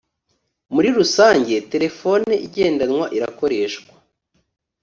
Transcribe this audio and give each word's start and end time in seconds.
muri 0.73 0.87
Rusange 0.97 1.53
telefone 1.71 2.31
igendanwa 2.45 3.05
irakoreshwa 3.17 3.91